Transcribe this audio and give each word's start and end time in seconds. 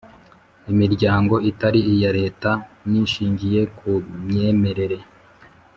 imiryango 0.71 1.35
itari 1.49 1.79
iya 1.93 2.11
Leta 2.19 2.51
n 2.89 2.91
ishingiye 3.03 3.61
ku 3.77 3.89
myemerere 4.25 4.97